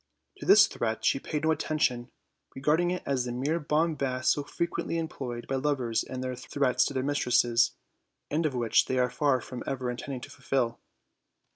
To 0.37 0.47
this 0.47 0.65
threat 0.65 1.05
she 1.05 1.19
paid 1.19 1.43
no 1.43 1.51
attention, 1.51 2.09
regarding 2.55 2.89
it 2.89 3.03
as 3.05 3.23
the 3.23 3.31
mere 3.31 3.59
bombast 3.59 4.31
so 4.31 4.43
frequently 4.43 4.97
employed 4.97 5.45
by 5.47 5.57
lovers 5.57 6.01
in 6.01 6.21
their 6.21 6.35
threats 6.35 6.83
to 6.85 6.93
their 6.95 7.03
mistresses, 7.03 7.75
and 8.31 8.43
which 8.51 8.87
they 8.87 8.97
are 8.97 9.11
far 9.11 9.41
from 9.41 9.61
ever 9.67 9.91
intending 9.91 10.21
to 10.21 10.31
fulfill. 10.31 10.79